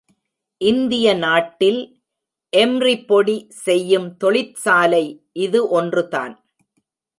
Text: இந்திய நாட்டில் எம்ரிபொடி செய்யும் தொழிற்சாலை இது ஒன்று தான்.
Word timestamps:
இந்திய 0.61 1.07
நாட்டில் 1.15 1.79
எம்ரிபொடி 2.53 3.37
செய்யும் 3.65 4.09
தொழிற்சாலை 4.17 5.05
இது 5.45 5.61
ஒன்று 5.69 6.03
தான். 6.07 6.35